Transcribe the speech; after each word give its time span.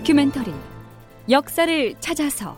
다큐멘터리 0.00 0.50
역사를 1.28 1.94
찾아서. 2.00 2.56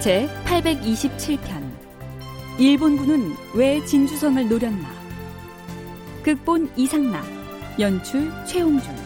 제 0.00 0.28
827편. 0.44 1.38
일본군은 2.60 3.34
왜 3.56 3.84
진주성을 3.84 4.48
노렸나? 4.48 4.88
극본 6.22 6.70
이상락 6.76 7.24
연출 7.80 8.30
최홍준 8.46 9.01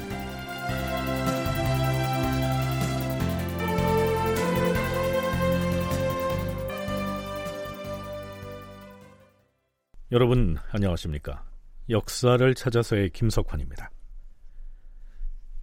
여러분 10.17 10.57
안녕하십니까? 10.71 11.45
역사를 11.91 12.55
찾아서의 12.55 13.11
김석환입니다. 13.11 13.91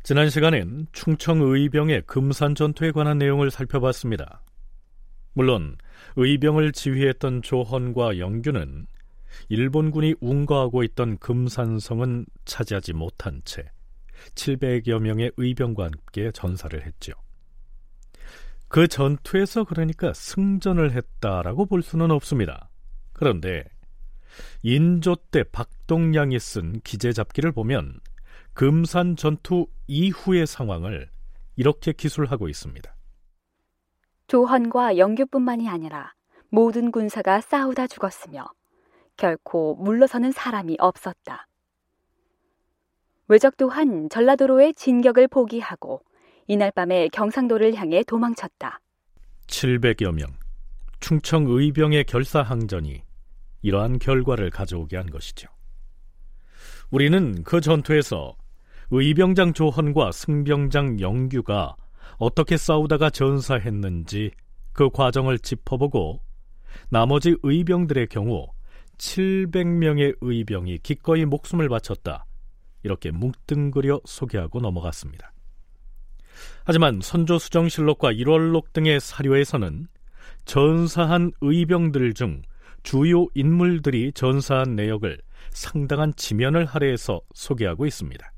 지난 0.03 0.29
시간엔 0.29 0.85
충청 0.91 1.41
의병의 1.41 2.03
금산 2.05 2.53
전투에 2.53 2.91
관한 2.91 3.17
내용을 3.17 3.49
살펴봤습니다. 3.49 4.43
물론 5.33 5.75
의병을 6.17 6.71
지휘했던 6.71 7.41
조헌과 7.41 8.19
영규는 8.19 8.85
일본군이 9.49 10.13
운거하고 10.21 10.83
있던 10.83 11.17
금산성은 11.17 12.27
차지하지 12.45 12.93
못한 12.93 13.41
채 13.45 13.71
700여 14.35 14.99
명의 14.99 15.31
의병과 15.35 15.85
함께 15.85 16.29
전사를 16.31 16.79
했죠. 16.85 17.13
그 18.67 18.87
전투에서 18.87 19.63
그러니까 19.63 20.13
승전을 20.13 20.91
했다라고 20.91 21.65
볼 21.65 21.81
수는 21.81 22.11
없습니다. 22.11 22.69
그런데 23.13 23.72
인조 24.61 25.15
때 25.31 25.43
박동량이 25.43 26.39
쓴 26.39 26.79
기재 26.81 27.11
잡기를 27.11 27.51
보면 27.51 27.99
금산 28.53 29.15
전투 29.15 29.67
이후의 29.87 30.47
상황을 30.47 31.09
이렇게 31.55 31.91
기술하고 31.91 32.47
있습니다. 32.49 32.93
조헌과 34.27 34.97
영규뿐만이 34.97 35.69
아니라 35.69 36.13
모든 36.49 36.91
군사가 36.91 37.41
싸우다 37.41 37.87
죽었으며 37.87 38.45
결코 39.17 39.75
물러서는 39.75 40.31
사람이 40.31 40.77
없었다. 40.79 41.47
외적 43.27 43.57
또한 43.57 44.09
전라도로의 44.09 44.73
진격을 44.73 45.27
포기하고 45.27 46.01
이날 46.47 46.71
밤에 46.71 47.07
경상도를 47.09 47.73
향해 47.75 48.03
도망쳤다. 48.03 48.79
700여 49.47 50.13
명 50.13 50.27
충청 50.99 51.45
의병의 51.47 52.05
결사항전이 52.05 53.01
이러한 53.63 53.97
결과를 53.97 54.51
가져오게 54.51 54.95
한 54.97 55.09
것이죠. 55.09 55.47
우리는 56.91 57.43
그 57.43 57.59
전투에서 57.59 58.35
의병장 58.91 59.53
조헌과 59.53 60.11
승병장 60.11 60.99
영규가 60.99 61.75
어떻게 62.17 62.57
싸우다가 62.57 63.09
전사했는지 63.09 64.31
그 64.73 64.89
과정을 64.89 65.39
짚어보고 65.39 66.21
나머지 66.89 67.35
의병들의 67.41 68.07
경우 68.07 68.47
700명의 68.97 70.15
의병이 70.21 70.79
기꺼이 70.79 71.25
목숨을 71.25 71.69
바쳤다. 71.69 72.25
이렇게 72.83 73.11
뭉뚱그려 73.11 74.01
소개하고 74.05 74.59
넘어갔습니다. 74.59 75.31
하지만 76.65 76.99
선조수정실록과 77.01 78.11
1월록 78.13 78.73
등의 78.73 78.99
사료에서는 78.99 79.87
전사한 80.45 81.31
의병들 81.41 82.13
중 82.13 82.41
주요 82.83 83.27
인물들이 83.33 84.11
전사한 84.13 84.75
내역을 84.75 85.17
상당한 85.49 86.13
지면을 86.15 86.65
할애해서 86.65 87.21
소개하고 87.33 87.85
있습니다. 87.85 88.31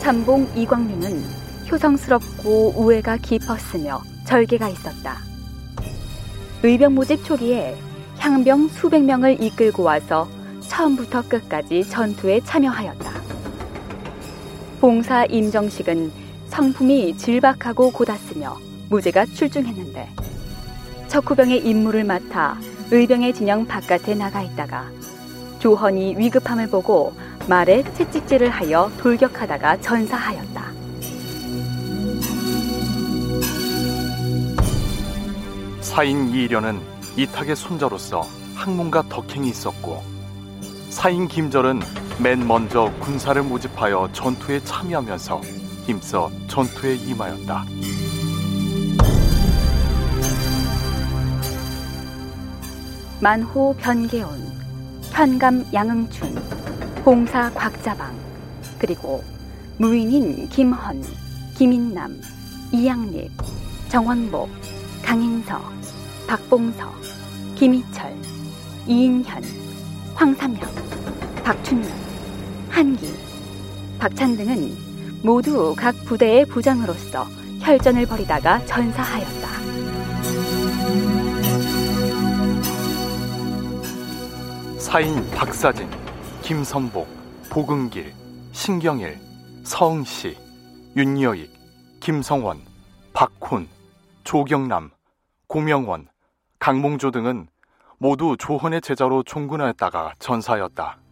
참봉 0.00 0.48
이광류는 0.56 1.22
효성스럽고 1.70 2.72
우애가 2.76 3.18
깊었으며 3.18 4.00
절개가 4.26 4.70
있었다. 4.70 5.18
의병 6.62 6.94
모집 6.94 7.22
초기에 7.24 7.76
향병 8.16 8.68
수백 8.68 9.04
명을 9.04 9.42
이끌고 9.42 9.82
와서 9.82 10.26
처음부터 10.62 11.28
끝까지 11.28 11.84
전투에 11.84 12.40
참여하였다. 12.40 13.27
봉사 14.80 15.24
임정식은 15.24 16.12
성품이 16.46 17.16
질박하고 17.16 17.90
고닫으며 17.90 18.56
무죄가 18.88 19.26
출중했는데 19.26 20.08
척후병의 21.08 21.66
임무를 21.66 22.04
맡아 22.04 22.58
의병의 22.90 23.34
진영 23.34 23.66
바깥에 23.66 24.14
나가 24.14 24.42
있다가 24.42 24.90
조헌이 25.58 26.16
위급함을 26.16 26.68
보고 26.68 27.12
말에 27.48 27.82
채찍질을 27.94 28.50
하여 28.50 28.90
돌격하다가 28.98 29.80
전사하였다. 29.80 30.68
사인 35.80 36.28
이일련은 36.28 36.80
이탁의 37.16 37.56
손자로서 37.56 38.22
학문과 38.54 39.02
덕행이 39.08 39.48
있었고 39.48 40.17
사인 40.90 41.28
김절은 41.28 41.80
맨 42.20 42.46
먼저 42.46 42.92
군사를 43.00 43.40
모집하여 43.42 44.08
전투에 44.12 44.62
참여하면서 44.64 45.40
힘써 45.86 46.30
전투에 46.48 46.96
임하였다. 46.96 47.64
만호 53.20 53.74
변계온, 53.78 54.30
현감 55.10 55.64
양응춘, 55.72 56.34
봉사 57.04 57.50
곽자방, 57.50 58.14
그리고 58.78 59.22
무인인 59.76 60.48
김헌, 60.48 61.02
김인남, 61.56 62.20
이양립, 62.72 63.30
정원복, 63.88 64.48
강인서, 65.02 65.60
박봉서, 66.26 66.92
김희철, 67.56 68.14
이인현, 68.86 69.42
황삼현, 70.14 70.77
박춘년, 71.48 71.90
한기, 72.68 73.10
박찬 73.98 74.36
등은 74.36 74.76
모두 75.22 75.74
각 75.74 75.94
부대의 76.04 76.44
부장으로서 76.44 77.24
혈전을 77.60 78.04
벌이다가 78.04 78.62
전사하였다. 78.66 79.48
사인 84.78 85.30
박사진, 85.30 85.88
김선복, 86.42 87.08
보금길, 87.48 88.12
신경일, 88.52 89.18
서응시, 89.64 90.36
윤여익, 90.96 91.50
김성원, 92.00 92.60
박훈, 93.14 93.66
조경남, 94.24 94.90
고명원, 95.46 96.08
강몽조 96.58 97.10
등은 97.10 97.48
모두 97.96 98.36
조헌의 98.38 98.82
제자로 98.82 99.22
종군하였다가 99.22 100.12
전사하였다. 100.18 101.07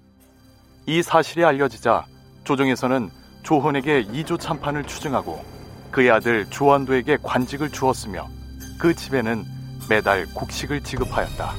이 0.86 1.02
사실이 1.02 1.44
알려지자 1.44 2.06
조정에서는 2.44 3.10
조헌에게 3.42 4.06
이조 4.12 4.38
참판을 4.38 4.84
추증하고 4.84 5.44
그의 5.90 6.12
아들 6.12 6.46
조한도에게 6.48 7.18
관직을 7.22 7.70
주었으며 7.70 8.28
그 8.78 8.94
집에는 8.94 9.44
매달 9.88 10.26
곡식을 10.32 10.82
지급하였다. 10.82 11.52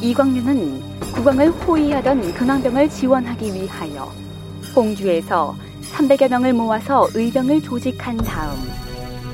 이광류는 0.00 1.00
국왕을 1.12 1.50
호위하던 1.50 2.32
근황병을 2.34 2.88
지원하기 2.88 3.52
위하여 3.52 4.12
홍주에서 4.74 5.54
300여 5.92 6.30
명을 6.30 6.54
모아서 6.54 7.06
의병을 7.14 7.60
조직한 7.62 8.16
다음 8.16 8.56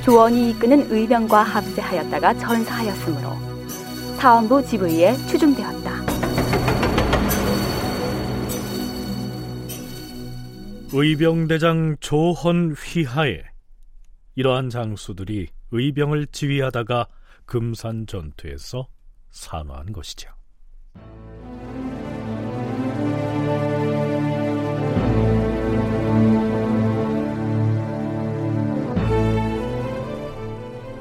조원이 0.02 0.50
이끄는 0.50 0.90
의병과 0.90 1.42
합세하였다가 1.42 2.34
전사하였으므로 2.38 3.43
사원부 4.16 4.64
지부에 4.64 5.14
추중되었다. 5.28 5.84
의병대장 10.92 11.96
조헌 12.00 12.72
휘하에 12.72 13.42
이러한 14.36 14.70
장수들이 14.70 15.48
의병을 15.72 16.28
지휘하다가 16.28 17.08
금산 17.46 18.06
전투에서 18.06 18.86
산화한 19.30 19.92
것이죠. 19.92 20.30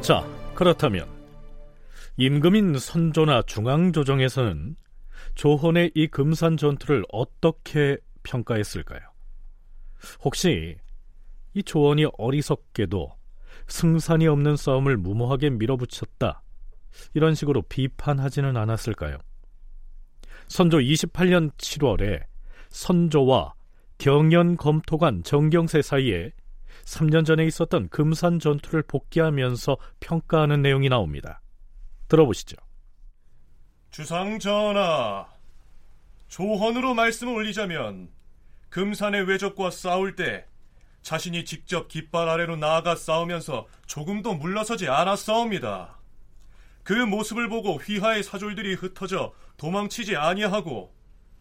자, 0.01 0.25
그렇다면 0.54 1.12
임금인 2.18 2.77
선조나 2.77 3.42
중앙조정에서는 3.44 4.75
조헌의 5.33 5.92
이 5.95 6.07
금산 6.07 6.57
전투를 6.57 7.04
어떻게 7.12 7.98
평가했을까요? 8.21 9.01
혹시 10.24 10.77
이 11.56 11.63
조언이 11.63 12.06
어리석게도 12.18 13.12
승산이 13.68 14.27
없는 14.27 14.57
싸움을 14.57 14.98
무모하게 14.98 15.51
밀어붙였다. 15.51 16.44
이런 17.15 17.33
식으로 17.33 17.63
비판하지는 17.63 18.57
않았을까요? 18.57 19.18
선조 20.48 20.77
28년 20.77 21.51
7월에 21.54 22.25
선조와 22.69 23.54
경연 23.98 24.57
검토관 24.57 25.24
정경세 25.24 25.81
사이에 25.81 26.31
3년 26.86 27.25
전에 27.25 27.45
있었던 27.45 27.89
금산 27.89 28.39
전투를 28.39 28.83
복귀하면서 28.83 29.77
평가하는 30.00 30.62
내용이 30.62 30.89
나옵니다. 30.89 31.43
들어보시죠. 32.13 32.56
주상 33.89 34.38
전하, 34.39 35.27
조헌으로 36.27 36.94
말씀을 36.94 37.33
올리자면 37.33 38.10
금산의 38.69 39.27
외적과 39.27 39.71
싸울 39.71 40.15
때 40.15 40.45
자신이 41.01 41.44
직접 41.44 41.88
깃발 41.88 42.30
아래로 42.30 42.56
나아가 42.56 42.95
싸우면서 42.95 43.68
조금도 43.88 44.36
물러서지 44.36 44.88
않았사옵니다. 44.88 45.98
그 46.83 46.94
모습을 46.94 47.50
보고 47.50 47.77
휘하의 47.77 48.24
사졸들이 48.24 48.75
흩어져 48.75 49.33
도망치지 49.57 50.16
아니하고 50.16 50.94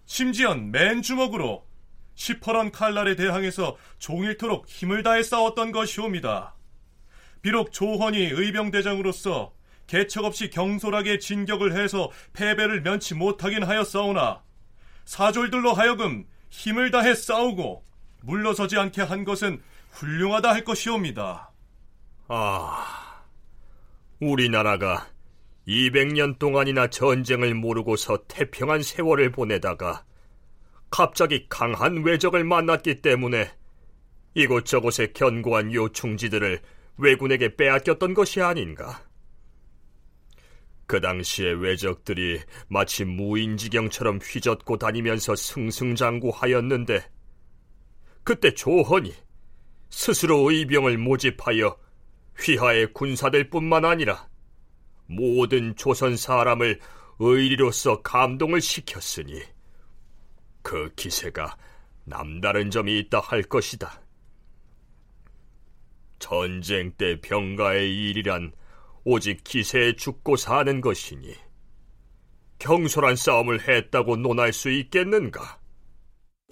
심지언 0.07 0.71
맨 0.71 1.03
주먹으로 1.03 1.67
시퍼런 2.15 2.71
칼날에 2.73 3.17
대항해서 3.17 3.77
종일토록 3.99 4.69
힘을 4.69 5.03
다해 5.03 5.23
싸웠던 5.23 5.73
것이옵니다. 5.73 6.55
비록 7.41 7.73
조헌이 7.73 8.19
의병대장으로서 8.19 9.53
개척 9.87 10.25
없이 10.25 10.51
경솔하게 10.51 11.19
진격을 11.19 11.77
해서 11.77 12.11
패배를 12.33 12.83
면치 12.83 13.15
못하긴 13.15 13.63
하였사오나 13.63 14.43
사졸들로 15.05 15.73
하여금 15.73 16.25
힘을 16.51 16.91
다해 16.91 17.15
싸우고 17.15 17.85
물러서지 18.23 18.79
않게 18.79 19.03
한 19.03 19.25
것은 19.25 19.61
훌륭하다 19.91 20.53
할 20.53 20.65
것이옵니다. 20.65 21.51
아, 22.29 23.23
우리나라가 24.21 25.09
200년 25.67 26.39
동안이나 26.39 26.89
전쟁을 26.89 27.55
모르고서 27.55 28.25
태평한 28.29 28.83
세월을 28.83 29.31
보내다가 29.31 30.05
갑자기 30.91 31.47
강한 31.49 32.05
외적을 32.05 32.45
만났기 32.45 33.01
때문에 33.01 33.51
이곳저곳에 34.35 35.09
견고한 35.15 35.73
요충지들을 35.73 36.61
왜군에게 36.99 37.57
빼앗겼던 37.57 38.15
것이 38.15 38.41
아닌가. 38.41 39.03
그 40.87 41.01
당시에 41.01 41.53
외적들이 41.53 42.41
마치 42.69 43.05
무인지경처럼 43.05 44.19
휘젓고 44.19 44.79
다니면서 44.79 45.37
승승장구하였는데 45.37 47.03
그때 48.25 48.53
조헌이 48.55 49.13
스스로 49.91 50.51
의병을 50.51 50.99
모집하여 50.99 51.77
휘하의 52.39 52.93
군사들 52.93 53.51
뿐만 53.51 53.85
아니라 53.85 54.29
모든 55.07 55.75
조선 55.77 56.17
사람을 56.17 56.81
의리로서 57.19 58.03
감동을 58.03 58.61
시켰으니 58.61 59.43
그 60.63 60.93
기세가 60.95 61.57
남다른 62.05 62.71
점이 62.71 62.99
있다 63.01 63.21
할 63.21 63.43
것이다. 63.43 64.01
전쟁 66.19 66.93
때 66.93 67.21
병가의 67.21 68.11
일이란 68.11 68.53
오직 69.05 69.43
기세에 69.45 69.97
죽고 69.97 70.37
사는 70.37 70.81
것이니 70.81 71.35
경솔한 72.59 73.17
싸움을 73.17 73.69
했다고 73.69 74.17
논할 74.17 74.53
수 74.53 74.71
있겠는가? 74.71 75.59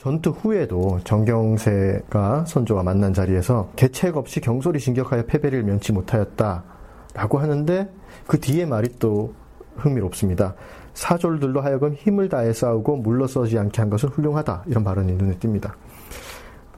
전투 0.01 0.31
후에도 0.31 0.99
정경세가 1.05 2.47
선조와 2.47 2.83
만난 2.83 3.13
자리에서 3.13 3.71
계책 3.77 4.17
없이 4.17 4.41
경솔히 4.41 4.81
진격하여 4.81 5.27
패배를 5.27 5.63
면치 5.63 5.93
못하였다라고 5.93 7.39
하는데 7.39 7.89
그 8.27 8.41
뒤에 8.41 8.67
말이 8.67 8.89
또 8.99 9.35
흥미롭습니다. 9.77 10.55
사졸들로 10.95 11.61
하여금 11.61 11.95
힘을 11.95 12.29
다해 12.29 12.53
싸우고 12.53 12.97
물러서지 12.97 13.59
않게 13.59 13.81
한 13.81 13.91
것은 13.91 14.09
훌륭하다 14.09 14.65
이런 14.67 14.83
발언이 14.83 15.13
눈에 15.13 15.37
띕니다. 15.37 15.75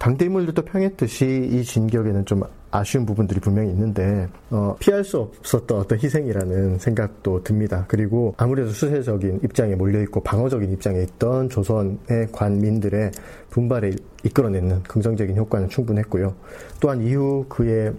당대 0.02 0.24
인물들도 0.24 0.62
평했듯이 0.62 1.48
이 1.52 1.62
진격에는 1.62 2.24
좀 2.24 2.42
아쉬운 2.72 3.06
부분들이 3.06 3.38
분명히 3.38 3.70
있는데 3.70 4.26
어, 4.50 4.74
피할 4.80 5.04
수 5.04 5.20
없었던 5.20 5.78
어떤 5.78 5.96
희생이라는 5.96 6.78
생각도 6.78 7.44
듭니다. 7.44 7.84
그리고 7.86 8.34
아무래도 8.36 8.70
수세적인 8.70 9.42
입장에 9.44 9.76
몰려 9.76 10.00
있고 10.00 10.20
방어적인 10.20 10.72
입장에 10.72 11.02
있던 11.02 11.48
조선의 11.48 12.32
관민들의 12.32 13.12
분발에 13.50 13.92
이끌어내는 14.24 14.82
긍정적인 14.82 15.36
효과는 15.36 15.68
충분했고요. 15.68 16.34
또한 16.80 17.00
이후 17.00 17.46
그에 17.48 17.92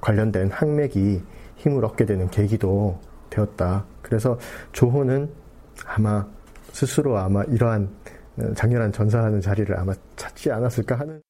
관련된 0.00 0.50
항맥이 0.50 1.22
힘을 1.54 1.84
얻게 1.84 2.04
되는 2.04 2.28
계기도 2.30 2.98
되었다. 3.30 3.84
그래서 4.02 4.36
조호는 4.72 5.30
아마 5.86 6.26
스스로 6.72 7.16
아마 7.16 7.44
이러한 7.44 7.88
장렬한 8.56 8.90
전사하는 8.90 9.40
자리를 9.40 9.78
아마 9.78 9.94
찾지 10.16 10.50
않았을까 10.50 10.98
하는 10.98 11.22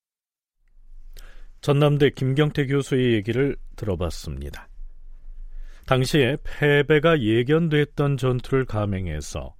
전남대 1.60 2.10
김경태 2.10 2.66
교수의 2.66 3.14
얘기를 3.14 3.56
들어봤습니다. 3.76 4.69
당시에 5.87 6.37
패배가 6.44 7.20
예견됐던 7.20 8.16
전투를 8.16 8.64
감행해서 8.64 9.55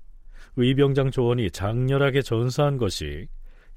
의병장 0.57 1.11
조원이 1.11 1.51
장렬하게 1.51 2.23
전사한 2.23 2.77
것이 2.77 3.29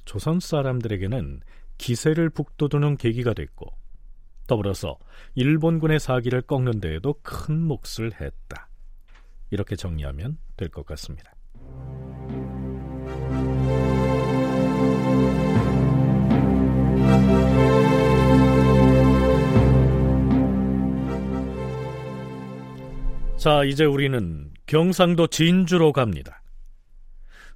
조선 0.06 0.40
사람들에게는 0.40 1.42
기세를 1.78 2.30
북돋우는 2.30 2.98
계기가 2.98 3.34
됐고 3.34 3.68
더불어서 4.48 4.98
일본군의 5.36 6.00
사기를 6.00 6.42
꺾는 6.42 6.82
데에도 6.82 7.16
큰 7.22 7.62
몫을 7.62 8.12
했다. 8.20 8.68
이렇게 9.50 9.76
정리하면 9.76 10.38
될 10.58 10.70
것 10.70 10.86
같습니다. 10.86 11.34
자, 23.42 23.64
이제 23.64 23.86
우리는 23.86 24.52
경상도 24.68 25.26
진주로 25.26 25.94
갑니다. 25.94 26.44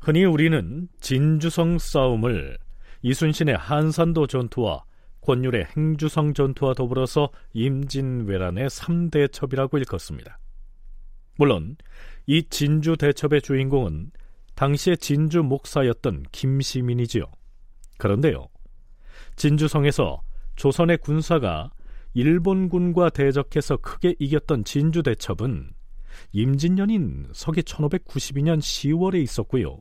흔히 0.01 0.25
우리는 0.25 0.87
진주성 0.99 1.77
싸움을 1.77 2.57
이순신의 3.03 3.55
한산도 3.55 4.25
전투와 4.25 4.83
권율의 5.21 5.67
행주성 5.77 6.33
전투와 6.33 6.73
더불어서 6.73 7.29
임진왜란의 7.53 8.67
3대 8.67 9.31
첩이라고 9.31 9.77
일컫습니다. 9.77 10.39
물론 11.37 11.77
이 12.25 12.41
진주 12.49 12.97
대첩의 12.97 13.43
주인공은 13.43 14.09
당시의 14.55 14.97
진주 14.97 15.43
목사였던 15.43 16.25
김시민이지요. 16.31 17.25
그런데요. 17.99 18.47
진주성에서 19.35 20.23
조선의 20.55 20.97
군사가 20.97 21.69
일본군과 22.15 23.09
대적해서 23.09 23.77
크게 23.77 24.15
이겼던 24.17 24.63
진주 24.63 25.03
대첩은 25.03 25.74
임진년인 26.31 27.29
서기 27.33 27.61
1592년 27.61 28.59
10월에 28.59 29.21
있었고요. 29.21 29.79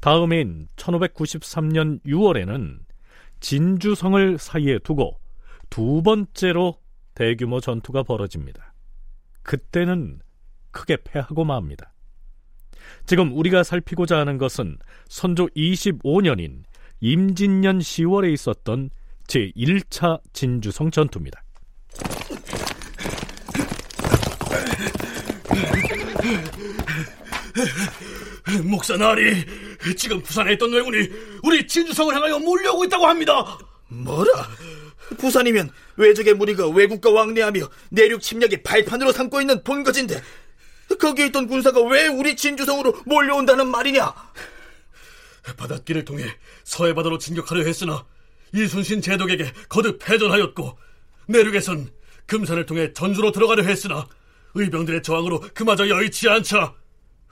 다음해인 0.00 0.68
1593년 0.76 2.02
6월에는 2.04 2.80
진주성을 3.40 4.38
사이에 4.38 4.78
두고 4.78 5.18
두 5.70 6.02
번째로 6.02 6.76
대규모 7.14 7.60
전투가 7.60 8.02
벌어집니다. 8.02 8.74
그때는 9.42 10.20
크게 10.70 10.98
패하고 11.04 11.44
맙니다. 11.44 11.92
지금 13.06 13.36
우리가 13.36 13.62
살피고자 13.62 14.18
하는 14.18 14.38
것은 14.38 14.78
선조 15.08 15.46
25년인 15.48 16.62
임진년 17.00 17.80
10월에 17.80 18.32
있었던 18.32 18.90
제1차 19.26 20.20
진주성 20.32 20.90
전투입니다. 20.90 21.42
목사 28.64 28.96
나리, 28.96 29.44
지금 29.96 30.22
부산에 30.22 30.52
있던 30.54 30.72
왜군이 30.72 31.08
우리 31.42 31.66
진주성을 31.66 32.14
향하여 32.14 32.38
몰려오고 32.38 32.84
있다고 32.84 33.06
합니다. 33.06 33.58
뭐라? 33.88 34.48
부산이면 35.18 35.70
외적의 35.96 36.34
무리가 36.34 36.68
외국과 36.68 37.10
왕래하며 37.10 37.68
내륙 37.90 38.20
침략의 38.22 38.62
발판으로 38.62 39.12
삼고 39.12 39.40
있는 39.40 39.62
본거지인데 39.62 40.22
거기에 40.98 41.26
있던 41.26 41.46
군사가 41.46 41.82
왜 41.82 42.06
우리 42.06 42.36
진주성으로 42.36 43.02
몰려온다는 43.06 43.66
말이냐? 43.68 44.14
바닷길을 45.56 46.04
통해 46.04 46.24
서해 46.64 46.94
바다로 46.94 47.18
진격하려 47.18 47.64
했으나 47.64 48.04
이순신 48.54 49.02
제독에게 49.02 49.52
거듭 49.68 49.98
패전하였고 49.98 50.78
내륙에선 51.26 51.90
금산을 52.26 52.66
통해 52.66 52.92
전주로 52.92 53.32
들어가려 53.32 53.62
했으나 53.62 54.06
의병들의 54.54 55.02
저항으로 55.02 55.40
그마저 55.54 55.88
여의치 55.88 56.28
않자 56.28 56.74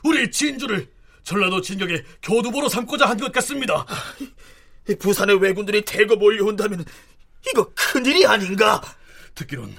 우리 0.05 0.31
진주를 0.31 0.89
전라도 1.23 1.61
진격의 1.61 2.05
교두보로 2.23 2.69
삼고자 2.69 3.07
한 3.09 3.19
것 3.19 3.31
같습니다. 3.33 3.85
부산의 4.99 5.41
왜군들이 5.41 5.83
대거 5.85 6.17
몰려온다면 6.17 6.85
이거 7.51 7.71
큰일이 7.75 8.27
아닌가? 8.27 8.81
듣기론 9.35 9.75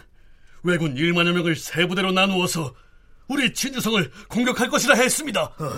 왜군 0.63 0.95
1만여 0.95 1.31
명을 1.33 1.55
세 1.55 1.85
부대로 1.87 2.11
나누어서 2.11 2.73
우리 3.27 3.53
진주성을 3.53 4.11
공격할 4.29 4.69
것이라 4.69 4.95
했습니다. 4.95 5.43
어, 5.43 5.71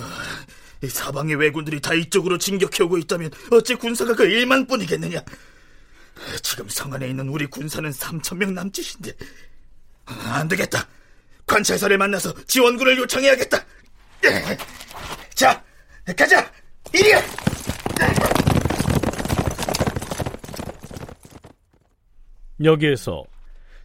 사방의 0.87 1.35
왜군들이 1.35 1.79
다 1.79 1.93
이쪽으로 1.93 2.37
진격해오고 2.37 2.97
있다면 2.97 3.31
어찌 3.51 3.75
군사가 3.75 4.13
그 4.15 4.23
1만 4.27 4.67
뿐이겠느냐? 4.67 5.21
지금 6.41 6.67
성 6.69 6.93
안에 6.93 7.07
있는 7.07 7.29
우리 7.29 7.45
군사는 7.47 7.89
3천 7.89 8.37
명 8.37 8.53
남짓인데 8.53 9.13
안 10.05 10.47
되겠다. 10.49 10.87
관찰사를 11.53 11.95
만나서 11.99 12.33
지원군을 12.45 12.97
요청해야겠다. 12.97 13.57
자, 15.35 15.63
가자. 16.17 16.51
이리야. 16.93 17.21
여기에서 22.63 23.23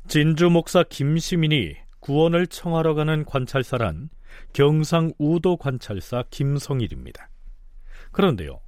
진주 0.09 0.49
목사 0.49 0.83
김시민이 0.83 1.77
구원을 2.01 2.47
청하러 2.47 2.95
가는 2.95 3.25
관찰사란 3.27 4.09
경상 4.55 5.13
우도 5.19 5.59
관찰사 5.59 6.25
김성일입니다. 6.31 7.29
그런데요, 8.13 8.61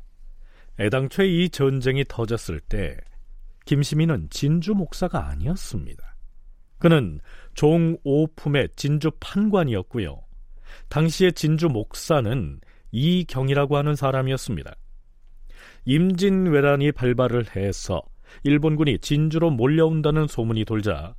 애당초에 0.79 1.27
이 1.27 1.49
전쟁이 1.49 2.05
터졌을 2.07 2.61
때 2.61 2.99
김시민은 3.65 4.29
진주 4.31 4.75
목사가 4.75 5.29
아니었습니다. 5.29 6.10
그는 6.81 7.21
종오품의 7.55 8.71
진주 8.75 9.13
판관이었고요. 9.21 10.21
당시의 10.89 11.35
진주 11.35 11.69
목사는 11.69 12.61
이경이라고 12.91 13.77
하는 13.77 13.95
사람이었습니다. 13.95 14.75
임진왜란이 15.85 16.93
발발을 16.93 17.55
해서 17.57 18.03
일본군이 18.43 18.99
진주로 18.99 19.51
몰려온다는 19.51 20.27
소문이 20.27 20.65
돌자 20.65 21.15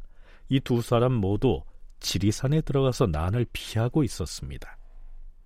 이 0.49 0.59
두 0.59 0.81
사람 0.81 1.13
모두 1.13 1.61
지리산에 2.01 2.61
들어가서 2.61 3.07
난을 3.07 3.45
피하고 3.53 4.03
있었습니다. 4.03 4.77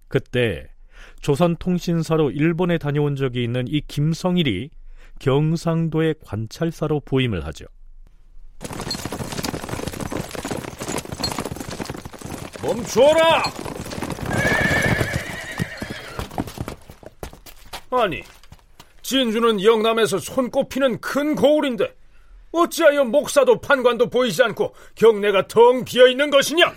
그때 0.08 0.68
조선통신사로 1.22 2.32
일본에 2.32 2.78
다녀온 2.78 3.16
적이 3.16 3.44
있는 3.44 3.68
이 3.68 3.82
김성일이 3.82 4.72
경상도의 5.20 6.16
관찰사로 6.24 7.02
부임을 7.02 7.46
하죠. 7.46 7.66
멈춰라! 12.66 13.44
아니, 17.92 18.24
진주는 19.04 19.64
영남에서 19.64 20.18
손꼽히는 20.18 21.00
큰 21.00 21.36
고을인데 21.36 21.96
어찌하여 22.52 23.04
목사도 23.04 23.62
판관도 23.62 24.10
보이지 24.10 24.42
않고 24.42 24.74
경내가 24.96 25.48
텅 25.48 25.86
비어 25.86 26.08
있는 26.08 26.32
것이냐? 26.32 26.74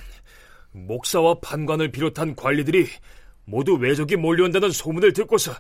목사와 0.72 1.36
판관을 1.40 1.90
비롯한 1.90 2.36
관리들이 2.36 2.86
모두 3.46 3.74
외적이 3.74 4.16
몰려온다는 4.16 4.70
소문을 4.70 5.14
듣고서 5.14 5.52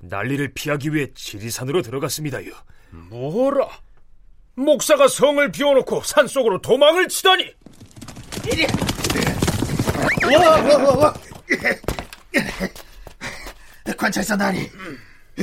난리를 0.00 0.54
피하기 0.54 0.94
위해 0.94 1.08
지리산으로 1.14 1.82
들어갔습니다요. 1.82 2.52
뭐라? 2.90 3.68
목사가 4.54 5.08
성을 5.08 5.52
비워놓고 5.52 6.02
산속으로 6.04 6.62
도망을 6.62 7.06
치다니! 7.08 7.52
이리! 8.50 8.66
관찰사 13.96 14.36
나리, 14.36 14.70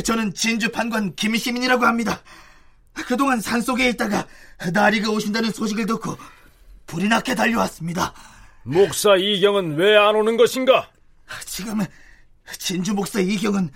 저는 0.04 0.34
진주 0.34 0.72
판관 0.72 1.16
김시민이라고 1.16 1.86
합니다. 1.86 2.22
그동안 3.08 3.40
산속에 3.40 3.90
있다가 3.90 4.28
나리가 4.74 5.10
오신다는 5.12 5.52
소식을 5.52 5.86
듣고 5.86 6.18
불이 6.88 7.08
나게 7.08 7.36
달려왔습니다. 7.36 8.14
목사 8.64 9.16
이경은 9.16 9.78
왜 9.78 9.98
안 9.98 10.16
오는 10.16 10.38
것인가? 10.38 10.90
지금 11.46 11.80
진주 12.58 12.94
목사 12.94 13.20
이경은 13.20 13.70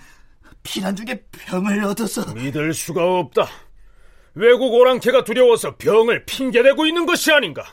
피난 0.62 0.94
중에 0.94 1.24
병을 1.30 1.82
얻어서 1.84 2.34
믿을 2.34 2.74
수가 2.74 3.02
없다. 3.04 3.48
외국 4.34 4.74
오랑캐가 4.74 5.24
두려워서 5.24 5.76
병을 5.76 6.26
핑계대고 6.26 6.86
있는 6.86 7.06
것이 7.06 7.32
아닌가? 7.32 7.64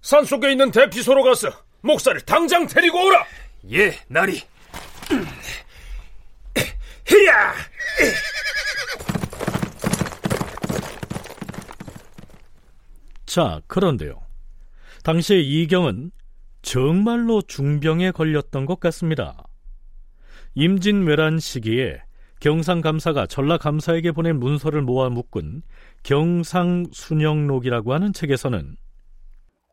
산속에 0.00 0.50
있는 0.50 0.70
대피소로 0.70 1.22
가서 1.22 1.50
목사를 1.82 2.20
당장 2.22 2.66
데리고 2.66 3.04
오라. 3.06 3.24
예, 3.72 3.92
나리. 4.08 4.40
히야! 7.06 7.54
자, 13.26 13.60
그런데요. 13.66 14.20
당시에 15.04 15.40
이경은 15.40 16.12
정말로 16.62 17.42
중병에 17.42 18.12
걸렸던 18.12 18.66
것 18.66 18.78
같습니다. 18.80 19.44
임진왜란 20.54 21.38
시기에 21.38 22.02
경상감사가 22.40 23.26
전라감사에게 23.26 24.12
보낸 24.12 24.38
문서를 24.38 24.82
모아 24.82 25.08
묶은 25.08 25.62
경상순영록이라고 26.02 27.94
하는 27.94 28.12
책에서는 28.12 28.76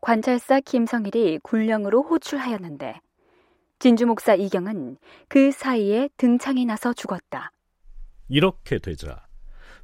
관찰사 0.00 0.60
김성일이 0.60 1.38
군령으로 1.42 2.02
호출하였는데 2.02 3.00
진주 3.78 4.06
목사 4.06 4.34
이경은 4.34 4.96
그 5.28 5.50
사이에 5.52 6.08
등창이 6.16 6.64
나서 6.64 6.92
죽었다. 6.92 7.52
이렇게 8.28 8.78
되자 8.78 9.26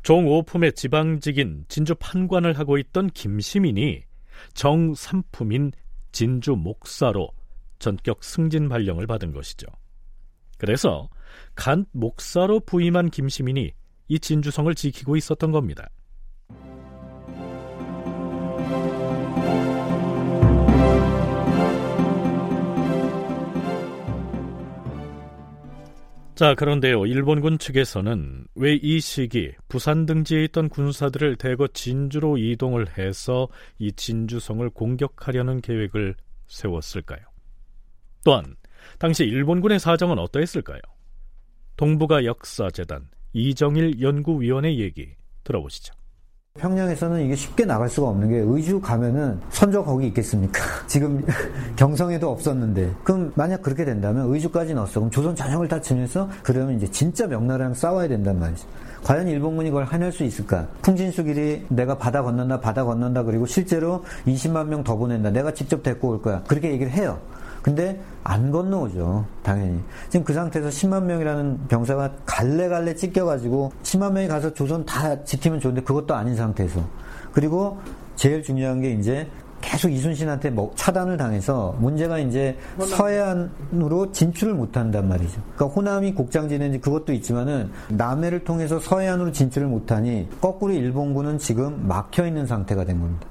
종오품의 0.02 0.75
지방직인 0.75 1.64
진주 1.68 1.94
판관을 1.96 2.58
하고 2.58 2.78
있던 2.78 3.08
김시민이 3.11 4.04
정삼품인 4.54 5.73
진주 6.12 6.52
목사로 6.52 7.28
전격 7.78 8.23
승진 8.23 8.68
발령을 8.68 9.06
받은 9.06 9.32
것이죠. 9.32 9.66
그래서 10.58 11.08
간 11.54 11.85
목사로 11.92 12.61
부임한 12.61 13.11
김시민이 13.11 13.73
이 14.08 14.18
진주성을 14.18 14.75
지키고 14.75 15.16
있었던 15.16 15.50
겁니다. 15.50 15.88
자, 26.37 26.55
그런데요. 26.55 27.07
일본군 27.07 27.59
측에서는 27.59 28.49
왜 28.57 28.78
이 28.83 29.00
시기 29.00 29.52
부산 29.69 30.05
등지에 30.05 30.45
있던 30.45 30.69
군사들을 30.69 31.37
대거 31.37 31.69
진주로 31.69 32.37
이동을 32.37 32.99
해서 32.99 33.49
이 33.78 33.90
진주성을 33.90 34.69
공격하려는 34.69 35.62
계획을 35.62 36.14
세웠을까요? 36.47 37.21
또한 38.23 38.55
당시 38.99 39.25
일본군의 39.25 39.78
사정은 39.81 40.19
어떠했을까요? 40.19 40.81
동북아 41.78 42.25
역사재단 42.25 43.09
이정일 43.33 44.02
연구위원의 44.02 44.78
얘기 44.78 45.14
들어보시죠. 45.43 45.95
평양에서는 46.58 47.20
이게 47.20 47.34
쉽게 47.36 47.64
나갈 47.64 47.88
수가 47.88 48.08
없는 48.08 48.28
게 48.28 48.36
의주 48.38 48.80
가면은 48.80 49.38
선조 49.50 49.84
거기 49.84 50.06
있겠습니까? 50.08 50.60
지금 50.86 51.25
경성에도 51.76 52.30
없었는데 52.30 52.92
그럼 53.04 53.32
만약 53.34 53.62
그렇게 53.62 53.84
된다면 53.84 54.32
의주까지 54.32 54.75
넣었어 54.75 55.00
그럼 55.00 55.10
조선 55.10 55.34
전역을 55.36 55.68
다 55.68 55.80
치면서 55.80 56.28
그러면 56.42 56.76
이제 56.76 56.86
진짜 56.90 57.26
명나라랑 57.26 57.75
싸워야 57.75 58.08
된단 58.08 58.38
말이죠. 58.38 58.66
과연 59.04 59.28
일본군이 59.28 59.70
그걸 59.70 59.86
해낼 59.86 60.10
수 60.10 60.25
있을까? 60.25 60.66
풍진수길이 60.82 61.66
내가 61.68 61.96
바다 61.96 62.22
건넌다 62.22 62.60
바다 62.60 62.84
건넌다 62.84 63.22
그리고 63.22 63.46
실제로 63.46 64.04
20만 64.26 64.66
명 64.66 64.82
더 64.82 64.96
보낸다 64.96 65.30
내가 65.30 65.52
직접 65.52 65.82
데리고 65.82 66.10
올 66.10 66.22
거야 66.22 66.42
그렇게 66.46 66.70
얘기를 66.70 66.92
해요. 66.92 67.18
근데 67.66 68.00
안 68.23 68.52
건너오죠. 68.52 69.26
당연히. 69.42 69.80
지금 70.08 70.25
그 70.25 70.32
상태에서 70.32 70.68
10만 70.68 71.02
명이라는 71.02 71.66
병사가 71.66 72.12
갈래갈래 72.25 72.94
찢겨가지고 72.94 73.73
10만 73.82 74.12
명이 74.12 74.28
가서 74.28 74.54
조선 74.54 74.87
다 74.87 75.25
지키면 75.25 75.58
좋은데 75.58 75.82
그것도 75.82 76.14
아닌 76.14 76.37
상태에서. 76.37 76.88
그리고 77.32 77.76
제일 78.14 78.44
중요한 78.44 78.80
게 78.80 78.92
이제 78.92 79.28
계속 79.61 79.88
이순신한테 79.88 80.50
뭐 80.50 80.70
차단을 80.76 81.16
당해서 81.16 81.75
문제가 81.80 82.20
이제 82.20 82.56
서해안으로 82.78 84.12
진출을 84.12 84.54
못 84.54 84.76
한단 84.76 85.08
말이죠. 85.08 85.42
그러니까 85.56 85.66
호남이 85.66 86.14
곡장지는지 86.14 86.78
그것도 86.78 87.12
있지만은 87.14 87.73
남해를 87.88 88.44
통해서 88.44 88.78
서해안으로 88.78 89.32
진출을 89.32 89.66
못 89.66 89.90
하니 89.90 90.28
거꾸로 90.40 90.73
일본군은 90.73 91.38
지금 91.38 91.88
막혀 91.88 92.28
있는 92.28 92.46
상태가 92.46 92.85
된 92.85 93.00
겁니다. 93.00 93.26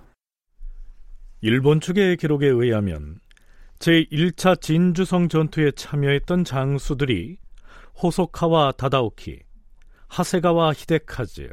일본 1.39 1.79
측의 1.79 2.17
기록에 2.17 2.47
의하면 2.47 3.19
제1차 3.79 4.61
진주성 4.61 5.29
전투에 5.29 5.71
참여했던 5.71 6.43
장수들이 6.43 7.37
호소카와 8.01 8.73
다다오키, 8.73 9.39
하세가와 10.07 10.73
히데카즈, 10.73 11.49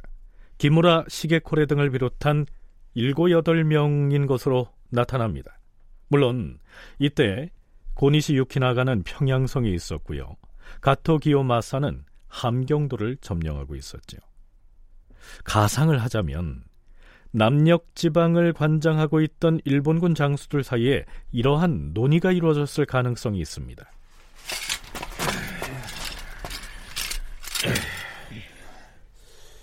기무라 0.58 1.04
시게코레 1.08 1.66
등을 1.66 1.90
비롯한 1.90 2.46
7, 2.94 3.14
8명인 3.14 4.26
것으로 4.26 4.68
나타납니다. 4.90 5.58
물론 6.08 6.58
이때 6.98 7.50
고니시 7.94 8.34
유키나가는 8.36 9.02
평양성이 9.02 9.74
있었고요. 9.74 10.36
가토 10.80 11.18
기요마사는 11.18 12.04
함경도를 12.28 13.18
점령하고 13.20 13.74
있었죠. 13.76 14.18
가상을 15.44 15.96
하자면 16.02 16.64
남녘 17.32 17.86
지방을 17.94 18.52
관장하고 18.52 19.20
있던 19.22 19.60
일본군 19.64 20.14
장수들 20.14 20.62
사이에 20.62 21.04
이러한 21.32 21.92
논의가 21.94 22.30
이루어졌을 22.30 22.84
가능성이 22.84 23.40
있습니다. 23.40 23.84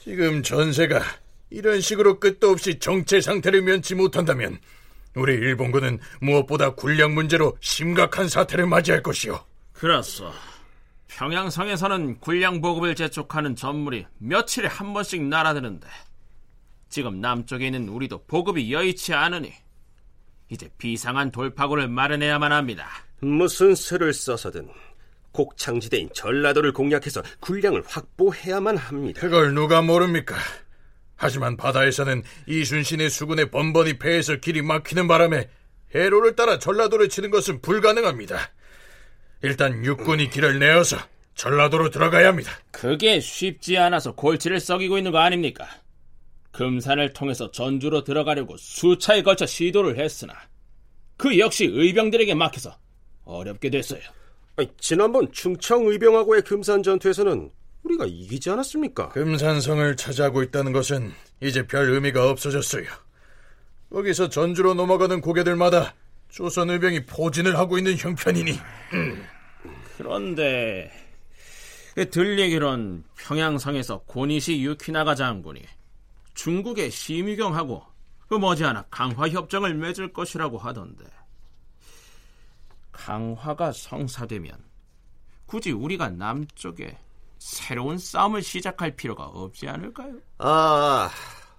지금 0.03 0.41
전세가 0.41 1.01
이런 1.51 1.79
식으로 1.79 2.19
끝도 2.19 2.49
없이 2.49 2.79
정체 2.79 3.21
상태를 3.21 3.61
면치 3.61 3.93
못한다면 3.93 4.57
우리 5.15 5.33
일본군은 5.33 5.99
무엇보다 6.21 6.71
군량 6.71 7.13
문제로 7.13 7.55
심각한 7.59 8.27
사태를 8.27 8.65
맞이할 8.65 9.03
것이오. 9.03 9.39
그렇소. 9.73 10.31
평양성에서는 11.07 12.19
군량 12.19 12.61
보급을 12.61 12.95
재촉하는 12.95 13.55
전물이 13.55 14.05
며칠에 14.17 14.67
한 14.67 14.93
번씩 14.93 15.21
날아드는데 15.23 15.87
지금 16.89 17.21
남쪽에 17.21 17.67
있는 17.67 17.87
우리도 17.87 18.25
보급이 18.25 18.73
여의치 18.73 19.13
않으니 19.13 19.53
이제 20.49 20.67
비상한 20.77 21.31
돌파구를 21.31 21.87
마련해야만 21.87 22.51
합니다. 22.51 22.89
무슨 23.21 23.75
수를 23.75 24.13
써서든 24.13 24.69
곡창지대인 25.31 26.09
전라도를 26.13 26.73
공략해서 26.73 27.21
군량을 27.39 27.83
확보해야만 27.85 28.77
합니다. 28.77 29.21
그걸 29.21 29.53
누가 29.53 29.81
모릅니까? 29.81 30.35
하지만 31.15 31.57
바다에서는 31.57 32.23
이순신의 32.47 33.09
수군에 33.09 33.45
번번이 33.45 33.99
배에서 33.99 34.37
길이 34.37 34.61
막히는 34.61 35.07
바람에 35.07 35.49
해로를 35.93 36.35
따라 36.35 36.57
전라도를 36.59 37.09
치는 37.09 37.29
것은 37.29 37.61
불가능합니다. 37.61 38.37
일단 39.41 39.83
육군이 39.83 40.29
길을 40.29 40.59
내어서 40.59 40.97
전라도로 41.35 41.89
들어가야 41.89 42.27
합니다. 42.27 42.51
그게 42.71 43.19
쉽지 43.19 43.77
않아서 43.77 44.13
골치를 44.13 44.59
썩이고 44.59 44.97
있는 44.97 45.11
거 45.11 45.19
아닙니까? 45.19 45.67
금산을 46.51 47.13
통해서 47.13 47.51
전주로 47.51 48.03
들어가려고 48.03 48.57
수차에 48.57 49.21
걸쳐 49.21 49.45
시도를 49.45 49.97
했으나 49.97 50.33
그 51.17 51.37
역시 51.37 51.65
의병들에게 51.65 52.33
막혀서 52.33 52.75
어렵게 53.25 53.69
됐어요. 53.69 54.01
아니, 54.55 54.67
지난번 54.79 55.31
충청 55.31 55.85
의병하고의 55.85 56.41
금산 56.41 56.81
전투에서는 56.83 57.51
우리가 57.83 58.05
이기지 58.05 58.49
않았습니까? 58.49 59.09
금산성을 59.09 59.95
차지하고 59.95 60.43
있다는 60.43 60.71
것은 60.71 61.11
이제 61.41 61.65
별 61.65 61.89
의미가 61.89 62.29
없어졌어요. 62.29 62.85
거기서 63.91 64.29
전주로 64.29 64.73
넘어가는 64.73 65.21
고개들마다 65.21 65.95
조선 66.29 66.69
의병이 66.69 67.05
포진을 67.05 67.57
하고 67.57 67.77
있는 67.77 67.97
형편이니. 67.97 68.51
음. 68.93 69.25
그런데 69.97 70.91
들리기론 72.11 73.03
평양성에서 73.17 74.03
고니시 74.05 74.61
유키나가 74.61 75.15
장군이 75.15 75.61
중국의 76.39 76.89
심유경하고 76.89 77.83
그 78.29 78.35
머지않아 78.35 78.85
강화 78.89 79.27
협정을 79.27 79.73
맺을 79.73 80.13
것이라고 80.13 80.57
하던데 80.57 81.03
강화가 82.93 83.73
성사되면 83.73 84.57
굳이 85.45 85.71
우리가 85.71 86.09
남쪽에 86.09 86.97
새로운 87.39 87.97
싸움을 87.97 88.41
시작할 88.41 88.95
필요가 88.95 89.25
없지 89.25 89.67
않을까요? 89.67 90.13
아, 90.37 91.09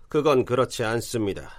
그건 0.08 0.46
그렇지 0.46 0.82
않습니다. 0.82 1.50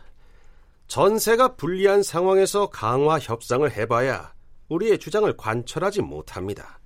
전세가 0.88 1.56
불리한 1.58 2.02
상황에서 2.02 2.72
강화 2.72 3.20
협상을 3.20 3.70
해봐야 3.72 4.34
우리의 4.68 4.98
주장을 4.98 5.32
관철하지 5.38 6.02
못합니다. 6.02 6.80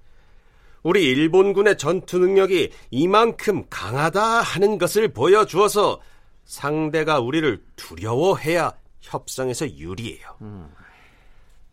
우리 0.83 1.05
일본군의 1.05 1.77
전투 1.77 2.19
능력이 2.19 2.71
이만큼 2.91 3.63
강하다 3.69 4.21
하는 4.21 4.77
것을 4.77 5.13
보여주어서 5.13 6.01
상대가 6.45 7.19
우리를 7.19 7.63
두려워해야 7.75 8.73
협상에서 9.01 9.69
유리해요. 9.77 10.37
음. 10.41 10.69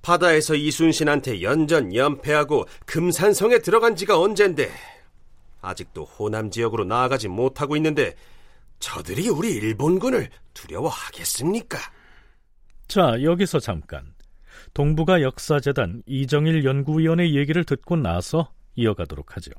바다에서 0.02 0.56
이순신한테 0.56 1.42
연전 1.42 1.94
연패하고 1.94 2.66
금산성에 2.86 3.60
들어간 3.60 3.94
지가 3.94 4.18
언젠데 4.18 4.70
아직도 5.60 6.04
호남 6.04 6.50
지역으로 6.50 6.84
나아가지 6.84 7.28
못하고 7.28 7.76
있는데 7.76 8.16
저들이 8.80 9.28
우리 9.28 9.52
일본군을 9.52 10.28
두려워하겠습니까? 10.54 11.78
자, 12.88 13.22
여기서 13.22 13.60
잠깐 13.60 14.12
동북아 14.74 15.22
역사재단 15.22 16.02
이정일 16.06 16.64
연구위원의 16.64 17.36
얘기를 17.36 17.62
듣고 17.62 17.96
나서 17.96 18.52
이어가도록 18.74 19.36
하죠. 19.36 19.52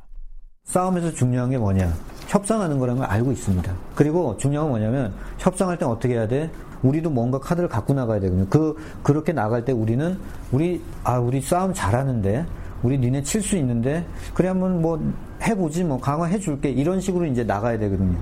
싸움에서 0.63 1.11
중요한 1.11 1.49
게 1.49 1.57
뭐냐? 1.57 1.93
협상하는 2.27 2.79
거라는 2.79 3.01
걸 3.01 3.09
알고 3.09 3.31
있습니다. 3.31 3.73
그리고 3.95 4.35
중요한 4.37 4.71
건 4.71 4.79
뭐냐면 4.81 5.13
협상할 5.37 5.77
때 5.77 5.85
어떻게 5.85 6.15
해야 6.15 6.27
돼? 6.27 6.49
우리도 6.81 7.09
뭔가 7.09 7.39
카드를 7.39 7.69
갖고 7.69 7.93
나가야 7.93 8.19
되거든요. 8.21 8.47
그 8.49 8.75
그렇게 9.03 9.31
나갈 9.33 9.63
때 9.63 9.71
우리는 9.71 10.17
우리 10.51 10.81
아 11.03 11.19
우리 11.19 11.41
싸움 11.41 11.73
잘하는데 11.73 12.45
우리 12.81 12.97
니네 12.97 13.23
칠 13.23 13.41
수 13.41 13.55
있는데 13.57 14.05
그래 14.33 14.49
한번 14.49 14.81
뭐 14.81 14.99
해보지 15.41 15.83
뭐 15.83 15.99
강화해 15.99 16.39
줄게 16.39 16.69
이런 16.69 16.99
식으로 16.99 17.25
이제 17.25 17.43
나가야 17.43 17.77
되거든요. 17.79 18.17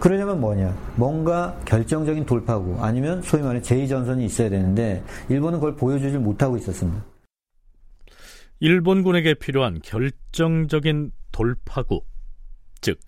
그러려면 0.00 0.40
뭐냐 0.40 0.74
뭔가 0.96 1.56
결정적인 1.64 2.24
돌파구 2.24 2.76
아니면 2.80 3.20
소위 3.22 3.42
말해 3.42 3.60
제2전선이 3.60 4.22
있어야 4.22 4.48
되는데 4.48 5.02
일본은 5.28 5.58
그걸 5.58 5.74
보여주질 5.74 6.18
못하고 6.20 6.56
있었습니다. 6.56 7.02
일본군에게 8.60 9.34
필요한 9.34 9.80
결정적인 9.82 11.12
돌파구 11.32 12.04
즉 12.80 12.98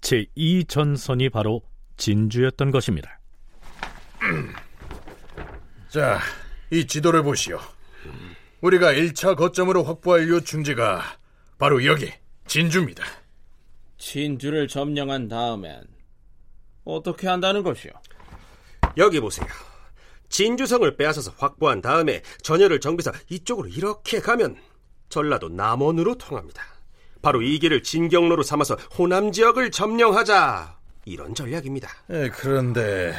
제2전선이 0.00 1.32
바로 1.32 1.62
진주였던 1.96 2.70
것입니다. 2.70 3.20
자, 5.88 6.18
이 6.70 6.86
지도를 6.86 7.22
보시오. 7.22 7.60
우리가 8.60 8.92
1차 8.92 9.36
거점으로 9.36 9.84
확보할 9.84 10.28
요충지가 10.28 11.02
바로 11.58 11.84
여기 11.84 12.10
진주입니다. 12.46 13.04
진주를 13.98 14.68
점령한 14.68 15.28
다음엔 15.28 15.84
어떻게 16.84 17.28
한다는 17.28 17.62
것이오? 17.62 17.92
여기 18.96 19.20
보세요. 19.20 19.46
진주성을 20.28 20.96
빼앗아서 20.96 21.32
확보한 21.36 21.80
다음에 21.80 22.22
전열을 22.42 22.80
정비해서 22.80 23.12
이쪽으로 23.30 23.68
이렇게 23.68 24.20
가면 24.20 24.56
전라도 25.08 25.48
남원으로 25.48 26.16
통합니다. 26.16 26.73
바로 27.24 27.40
이 27.40 27.58
길을 27.58 27.82
진경로로 27.82 28.42
삼아서 28.42 28.76
호남 28.98 29.32
지역을 29.32 29.70
점령하자 29.70 30.76
이런 31.06 31.34
전략입니다. 31.34 31.88
에, 32.10 32.28
그런데 32.28 33.14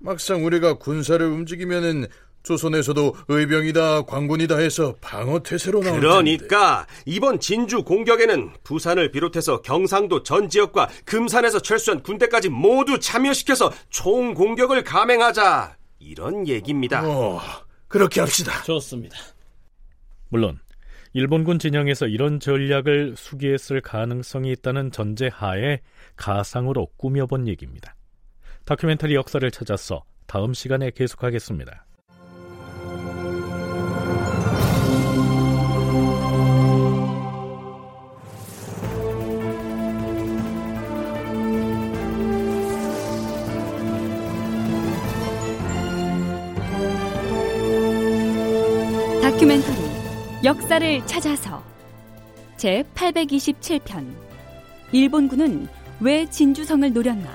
막상 0.00 0.44
우리가 0.44 0.74
군사를 0.74 1.24
움직이면은 1.24 2.08
조선에서도 2.42 3.14
의병이다 3.28 4.02
광군이다 4.02 4.56
해서 4.56 4.94
방어 5.00 5.40
태세로 5.40 5.80
나올 5.80 6.00
그러니까 6.00 6.86
텐데. 6.86 7.02
이번 7.06 7.40
진주 7.40 7.82
공격에는 7.84 8.50
부산을 8.64 9.10
비롯해서 9.12 9.62
경상도 9.62 10.22
전 10.24 10.48
지역과 10.48 10.88
금산에서 11.04 11.60
철수한 11.60 12.02
군대까지 12.02 12.48
모두 12.48 12.98
참여시켜서 12.98 13.72
총 13.90 14.34
공격을 14.34 14.82
감행하자 14.84 15.76
이런 16.00 16.46
얘기입니다. 16.48 17.02
어, 17.04 17.40
그렇게 17.88 18.20
합시다. 18.20 18.62
좋습니다. 18.64 19.16
물론 20.28 20.58
일본군 21.16 21.58
진영에서 21.58 22.08
이런 22.08 22.40
전략을 22.40 23.14
수기했을 23.16 23.80
가능성이 23.80 24.52
있다는 24.52 24.90
전제 24.90 25.28
하에 25.32 25.80
가상으로 26.14 26.88
꾸며본 26.98 27.48
얘기입니다. 27.48 27.96
다큐멘터리 28.66 29.14
역사를 29.14 29.50
찾아서 29.50 30.04
다음 30.26 30.52
시간에 30.52 30.90
계속하겠습니다. 30.90 31.86
역사를 50.46 51.04
찾아서. 51.08 51.60
제 52.56 52.84
827편. 52.94 54.06
일본군은 54.92 55.66
왜 55.98 56.30
진주성을 56.30 56.92
노렸나? 56.92 57.28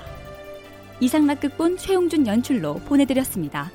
이상락 0.98 1.40
극본 1.40 1.76
최용준 1.76 2.26
연출로 2.26 2.76
보내드렸습니다. 2.76 3.70